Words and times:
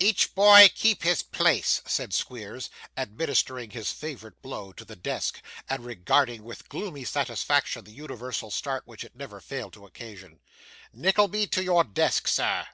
'Each 0.00 0.34
boy 0.34 0.68
keep 0.74 1.04
his 1.04 1.22
place,' 1.22 1.82
said 1.86 2.12
Squeers, 2.12 2.68
administering 2.96 3.70
his 3.70 3.92
favourite 3.92 4.42
blow 4.42 4.72
to 4.72 4.84
the 4.84 4.96
desk, 4.96 5.40
and 5.70 5.84
regarding 5.84 6.42
with 6.42 6.68
gloomy 6.68 7.04
satisfaction 7.04 7.84
the 7.84 7.92
universal 7.92 8.50
start 8.50 8.88
which 8.88 9.04
it 9.04 9.14
never 9.14 9.40
failed 9.40 9.74
to 9.74 9.86
occasion. 9.86 10.40
'Nickleby! 10.92 11.46
to 11.46 11.62
your 11.62 11.84
desk, 11.84 12.26
sir. 12.26 12.66